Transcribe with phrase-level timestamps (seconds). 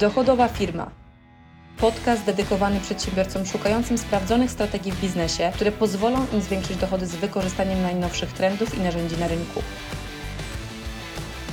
[0.00, 0.90] Dochodowa firma.
[1.80, 7.82] Podcast dedykowany przedsiębiorcom szukającym sprawdzonych strategii w biznesie, które pozwolą im zwiększyć dochody z wykorzystaniem
[7.82, 9.62] najnowszych trendów i narzędzi na rynku.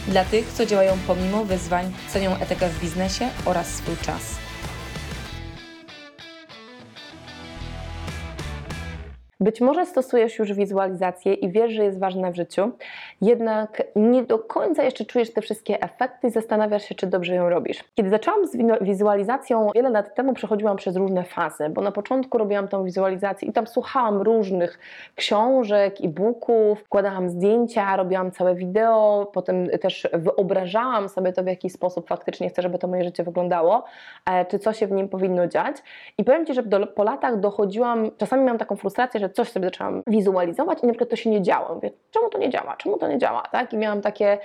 [0.07, 4.35] Dla tych, co działają pomimo wyzwań, cenią etykę w biznesie oraz swój czas.
[9.39, 12.71] Być może stosujesz już wizualizację i wiesz, że jest ważna w życiu,
[13.23, 17.49] jednak nie do końca jeszcze czujesz te wszystkie efekty i zastanawiasz się, czy dobrze ją
[17.49, 17.83] robisz.
[17.95, 22.67] Kiedy zaczęłam z wizualizacją wiele lat temu, przechodziłam przez różne fazy, bo na początku robiłam
[22.67, 24.79] tą wizualizację i tam słuchałam różnych
[25.15, 32.07] książek, e-booków, wkładałam zdjęcia, robiłam całe wideo, potem też wyobrażałam sobie to, w jaki sposób
[32.07, 33.83] faktycznie chcę, żeby to moje życie wyglądało,
[34.25, 35.77] e, czy co się w nim powinno dziać.
[36.17, 39.67] I powiem Ci, że do, po latach dochodziłam, czasami miałam taką frustrację, że coś sobie
[39.67, 41.75] zaczęłam wizualizować i na przykład to się nie działo.
[41.75, 42.75] Mówię, czemu to nie działa?
[42.77, 43.43] Czemu to nie działa?
[43.51, 43.73] Tak?
[43.73, 44.37] I miałam takie,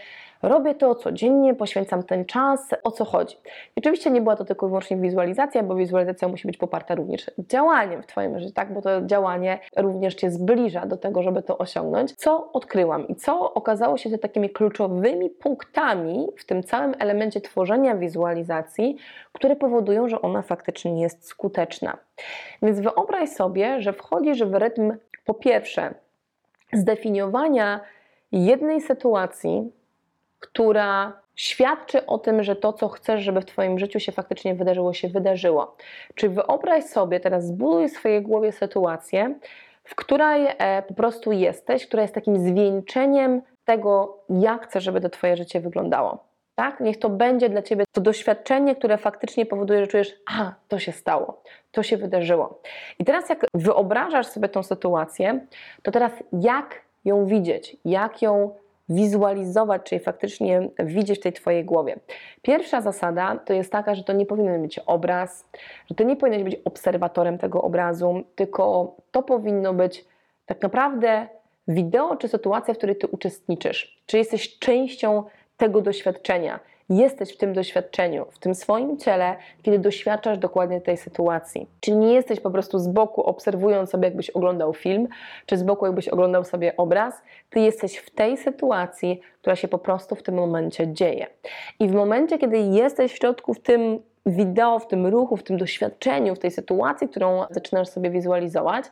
[0.43, 3.37] robię to codziennie, poświęcam ten czas, o co chodzi.
[3.77, 7.31] I oczywiście nie była to tylko i wyłącznie wizualizacja, bo wizualizacja musi być poparta również
[7.39, 8.75] działaniem w Twoim życiu, tak?
[8.75, 12.13] bo to działanie również Cię zbliża do tego, żeby to osiągnąć.
[12.13, 18.97] Co odkryłam i co okazało się takimi kluczowymi punktami w tym całym elemencie tworzenia wizualizacji,
[19.33, 21.99] które powodują, że ona faktycznie jest skuteczna.
[22.63, 24.93] Więc wyobraź sobie, że wchodzisz w rytm
[25.25, 25.95] po pierwsze
[26.73, 27.81] zdefiniowania
[28.33, 29.73] jednej sytuacji,
[30.39, 34.93] która świadczy o tym, że to, co chcesz, żeby w Twoim życiu się faktycznie wydarzyło,
[34.93, 35.77] się wydarzyło.
[36.15, 39.35] Czy wyobraź sobie, teraz zbuduj w swojej głowie sytuację,
[39.85, 45.09] w której e, po prostu jesteś, która jest takim zwieńczeniem tego, jak chcesz, żeby to
[45.09, 46.25] Twoje życie wyglądało.
[46.55, 46.81] Tak?
[46.81, 50.93] Niech to będzie dla Ciebie to doświadczenie, które faktycznie powoduje, że czujesz, a to się
[50.93, 52.61] stało, to się wydarzyło.
[52.99, 55.41] I teraz, jak wyobrażasz sobie tą sytuację,
[55.83, 58.55] to teraz jak ją widzieć, jak ją
[58.89, 61.97] wizualizować, czyli faktycznie widzieć w tej Twojej głowie.
[62.43, 65.49] Pierwsza zasada to jest taka, że to nie powinien być obraz,
[65.91, 70.05] że Ty nie powinieneś być obserwatorem tego obrazu, tylko to powinno być
[70.47, 71.29] tak naprawdę
[71.69, 74.03] wideo czy sytuacja, w której Ty uczestniczysz.
[74.07, 75.25] Czy jesteś częścią
[75.57, 76.61] tego doświadczenia.
[76.91, 81.67] Jesteś w tym doświadczeniu, w tym swoim ciele, kiedy doświadczasz dokładnie tej sytuacji.
[81.81, 85.09] Czyli nie jesteś po prostu z boku, obserwując sobie, jakbyś oglądał film,
[85.47, 87.23] czy z boku, jakbyś oglądał sobie obraz.
[87.51, 91.27] Ty jesteś w tej sytuacji, która się po prostu w tym momencie dzieje.
[91.81, 95.57] I w momencie, kiedy jesteś w środku, w tym wideo, w tym ruchu, w tym
[95.57, 98.85] doświadczeniu, w tej sytuacji, którą zaczynasz sobie wizualizować,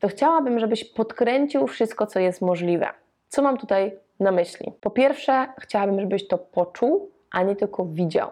[0.00, 2.86] to chciałabym, żebyś podkręcił wszystko, co jest możliwe.
[3.28, 4.72] Co mam tutaj na myśli?
[4.80, 8.28] Po pierwsze, chciałabym, żebyś to poczuł, a nie tylko widział.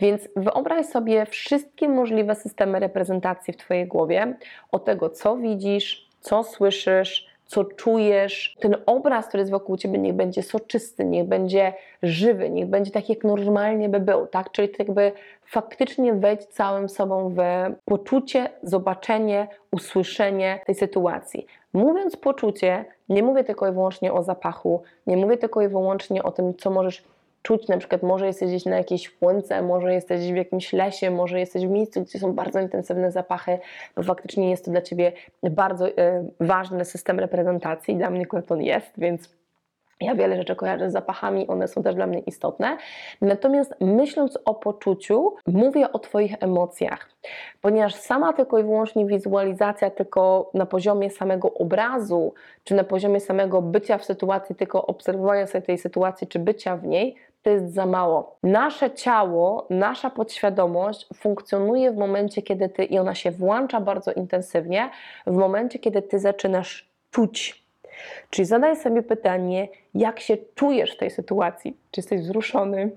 [0.00, 4.36] Więc wyobraź sobie wszystkie możliwe systemy reprezentacji w Twojej głowie,
[4.72, 8.56] o tego, co widzisz, co słyszysz, co czujesz.
[8.60, 13.08] Ten obraz, który jest wokół Ciebie, niech będzie soczysty, niech będzie żywy, niech będzie tak,
[13.08, 14.52] jak normalnie by był, tak?
[14.52, 15.12] Czyli tak jakby
[15.44, 17.40] faktycznie wejść całym sobą w
[17.84, 21.46] poczucie, zobaczenie, usłyszenie tej sytuacji.
[21.72, 26.30] Mówiąc poczucie, nie mówię tylko i wyłącznie o zapachu, nie mówię tylko i wyłącznie o
[26.30, 27.04] tym, co możesz
[27.42, 31.40] czuć, na przykład może jesteś gdzieś na jakiejś łące, może jesteś w jakimś lesie, może
[31.40, 33.58] jesteś w miejscu, gdzie są bardzo intensywne zapachy,
[33.96, 35.12] bo faktycznie jest to dla Ciebie
[35.42, 35.92] bardzo y,
[36.40, 39.40] ważny system reprezentacji, dla mnie on jest, więc
[40.00, 42.76] ja wiele rzeczy kojarzę z zapachami, one są też dla mnie istotne.
[43.20, 47.10] Natomiast myśląc o poczuciu, mówię o Twoich emocjach,
[47.60, 52.34] ponieważ sama tylko i wyłącznie wizualizacja, tylko na poziomie samego obrazu,
[52.64, 56.86] czy na poziomie samego bycia w sytuacji, tylko obserwowania sobie tej sytuacji, czy bycia w
[56.86, 58.36] niej, to jest za mało.
[58.42, 64.90] Nasze ciało, nasza podświadomość funkcjonuje w momencie, kiedy ty, i ona się włącza bardzo intensywnie,
[65.26, 67.60] w momencie, kiedy ty zaczynasz czuć
[68.30, 71.76] Czyli zadaj sobie pytanie, jak się czujesz w tej sytuacji.
[71.90, 72.90] Czy jesteś wzruszony?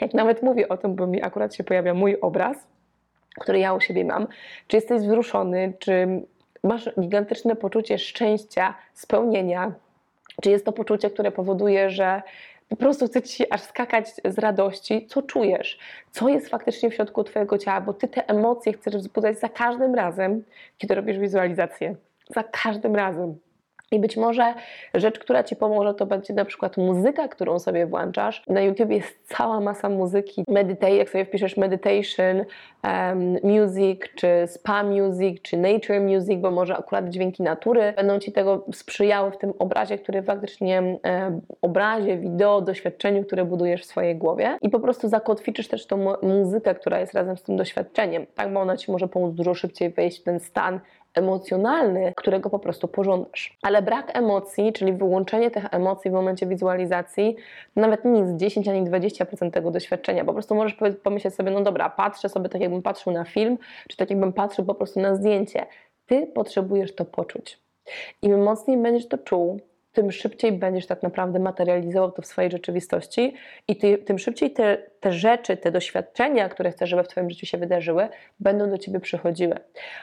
[0.00, 2.56] Jak nawet mówię o tym, bo mi akurat się pojawia mój obraz,
[3.40, 4.26] który ja u siebie mam.
[4.66, 5.72] Czy jesteś wzruszony?
[5.78, 6.22] Czy
[6.64, 9.72] masz gigantyczne poczucie szczęścia, spełnienia?
[10.42, 12.22] Czy jest to poczucie, które powoduje, że
[12.68, 15.78] po prostu chce ci aż skakać z radości, co czujesz,
[16.10, 19.94] co jest faktycznie w środku Twojego ciała, bo Ty te emocje chcesz wzbudzać za każdym
[19.94, 20.44] razem,
[20.78, 21.94] kiedy robisz wizualizację.
[22.28, 23.38] Za każdym razem.
[23.92, 24.54] I być może
[24.94, 28.42] rzecz, która Ci pomoże, to będzie na przykład muzyka, którą sobie włączasz.
[28.48, 30.44] Na YouTube jest cała masa muzyki.
[30.48, 32.44] Meditate, jak sobie wpiszesz meditation,
[32.84, 38.32] um, music, czy spa music, czy nature music, bo może akurat dźwięki natury będą Ci
[38.32, 40.98] tego sprzyjały w tym obrazie, który faktycznie,
[41.62, 44.58] obrazie, wideo, doświadczeniu, które budujesz w swojej głowie.
[44.62, 48.52] I po prostu zakotwiczysz też tą muzykę, która jest razem z tym doświadczeniem, tak?
[48.52, 50.80] Bo ona Ci może pomóc dużo szybciej wejść w ten stan
[51.18, 53.58] emocjonalny, którego po prostu pożądasz.
[53.62, 57.36] Ale brak emocji, czyli wyłączenie tych emocji w momencie wizualizacji,
[57.76, 60.24] nawet jest 10 ani 20% tego doświadczenia.
[60.24, 63.96] Po prostu możesz pomyśleć sobie, no dobra, patrzę sobie tak jakbym patrzył na film, czy
[63.96, 65.66] tak jakbym patrzył po prostu na zdjęcie.
[66.06, 67.58] Ty potrzebujesz to poczuć.
[68.22, 69.60] Im mocniej będziesz to czuł,
[69.92, 73.34] tym szybciej będziesz tak naprawdę materializował to w swojej rzeczywistości
[73.68, 77.46] i ty, tym szybciej te, te rzeczy, te doświadczenia, które chcesz, żeby w Twoim życiu
[77.46, 78.08] się wydarzyły,
[78.40, 79.54] będą do Ciebie przychodziły.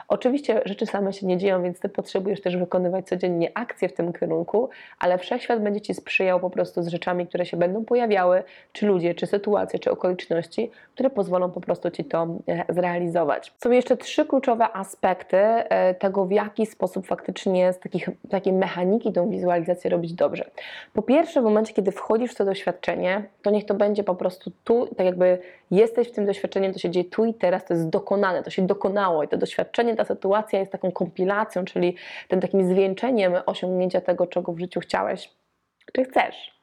[0.08, 4.14] Oczywiście rzeczy same się nie dzieją, więc Ty potrzebujesz też wykonywać codziennie akcje w tym
[4.14, 4.70] kierunku,
[5.00, 8.44] ale wszechświat będzie Ci sprzyjał po prostu z rzeczami, które się będą pojawiały,
[8.74, 13.54] czy ludzie, czy sytuacje, czy okoliczności, które pozwolą po prostu Ci to e, zrealizować.
[13.64, 19.14] Są jeszcze trzy kluczowe aspekty e, tego, w jaki sposób faktycznie z takich, takiej mechaniki
[19.14, 20.46] tą wizualizację robić dobrze.
[20.94, 24.52] Po pierwsze, w momencie, kiedy wchodzisz w to doświadczenie, to niech to będzie po prostu
[24.64, 25.38] tu, tak jakby
[25.72, 28.66] jesteś w tym doświadczeniu, to się dzieje tu i teraz, to jest dokonane, to się
[28.66, 31.96] dokonało i to doświadczenie, ta sytuacja jest taką kompilacją, czyli
[32.28, 35.32] tym takim zwieńczeniem osiągnięcia tego, czego w życiu chciałeś,
[35.94, 36.56] czy chcesz.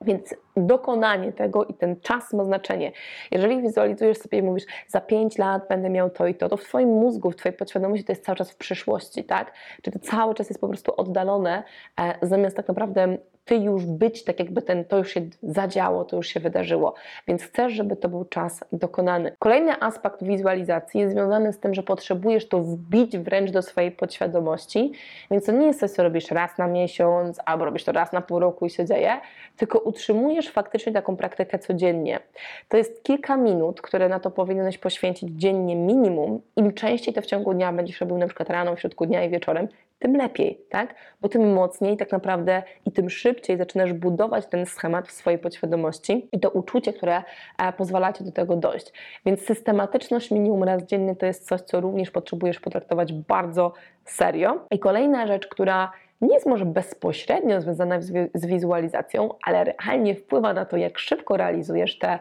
[0.00, 2.92] Więc dokonanie tego i ten czas ma znaczenie.
[3.30, 6.64] Jeżeli wizualizujesz sobie i mówisz, za 5 lat będę miał to i to, to w
[6.64, 9.52] Twoim mózgu, w Twojej podświadomości to jest cały czas w przyszłości, tak?
[9.82, 11.62] Czy to cały czas jest po prostu oddalone,
[12.00, 16.16] e, zamiast tak naprawdę Ty już być, tak jakby ten, to już się zadziało, to
[16.16, 16.94] już się wydarzyło.
[17.28, 19.32] Więc chcesz, żeby to był czas dokonany.
[19.38, 24.92] Kolejny aspekt wizualizacji jest związany z tym, że potrzebujesz to wbić wręcz do swojej podświadomości,
[25.30, 28.20] więc to nie jest coś, co robisz raz na miesiąc, albo robisz to raz na
[28.20, 29.20] pół roku i się dzieje,
[29.56, 32.20] tylko utrzymujesz faktycznie taką praktykę codziennie.
[32.68, 36.40] To jest kilka minut, które na to powinieneś poświęcić dziennie minimum.
[36.56, 39.30] Im częściej to w ciągu dnia będziesz robił na przykład rano, w środku dnia i
[39.30, 39.68] wieczorem,
[40.00, 40.94] tym lepiej, tak?
[41.20, 46.28] Bo tym mocniej tak naprawdę i tym szybciej zaczynasz budować ten schemat w swojej podświadomości
[46.32, 47.22] i to uczucie, które
[47.58, 48.92] e, pozwala Ci do tego dojść.
[49.26, 53.72] Więc systematyczność minimum raz dziennie to jest coś, co również potrzebujesz potraktować bardzo
[54.04, 54.66] serio.
[54.70, 60.14] I kolejna rzecz, która nie jest może bezpośrednio związana z, wi- z wizualizacją, ale realnie
[60.14, 62.18] wpływa na to, jak szybko realizujesz te e,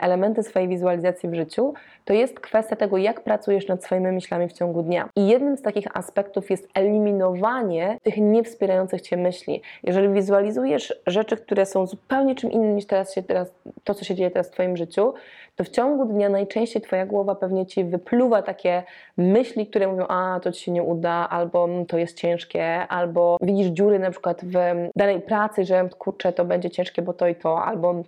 [0.00, 4.52] elementy swojej wizualizacji w życiu, to jest kwestia tego, jak pracujesz nad swoimi myślami w
[4.52, 5.08] ciągu dnia.
[5.16, 9.62] I jednym z takich aspektów jest eliminowanie tych niewspierających Cię myśli.
[9.82, 13.54] Jeżeli wizualizujesz rzeczy, które są zupełnie czym innym niż teraz się teraz,
[13.84, 15.14] to, co się dzieje teraz w Twoim życiu,
[15.60, 18.82] to w ciągu dnia najczęściej Twoja głowa pewnie Ci wypluwa takie
[19.16, 23.36] myśli, które mówią, a to Ci się nie uda, albo "Mm, to jest ciężkie, albo
[23.42, 24.52] widzisz dziury na przykład w
[24.96, 28.02] danej pracy, że kurczę, to będzie ciężkie, bo to i to, albo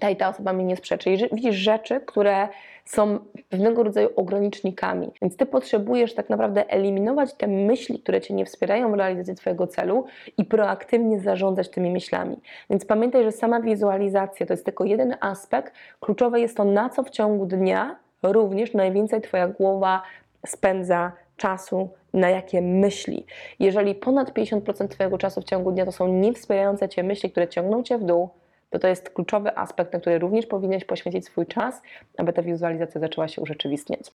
[0.00, 1.10] ta i ta osoba mi nie sprzeczy.
[1.10, 2.48] I widzisz rzeczy, które
[2.86, 3.18] są
[3.48, 5.10] pewnego rodzaju ogranicznikami.
[5.22, 9.66] Więc ty potrzebujesz tak naprawdę eliminować te myśli, które cię nie wspierają w realizacji twojego
[9.66, 10.04] celu
[10.38, 12.36] i proaktywnie zarządzać tymi myślami.
[12.70, 15.72] Więc pamiętaj, że sama wizualizacja to jest tylko jeden aspekt.
[16.00, 20.02] Kluczowe jest to, na co w ciągu dnia również najwięcej twoja głowa
[20.46, 23.26] spędza czasu, na jakie myśli.
[23.58, 27.82] Jeżeli ponad 50% twojego czasu w ciągu dnia to są niewspierające cię myśli, które ciągną
[27.82, 28.28] cię w dół,
[28.78, 31.82] to to jest kluczowy aspekt, na który również powinieneś poświęcić swój czas,
[32.18, 34.12] aby ta wizualizacja zaczęła się urzeczywistniać.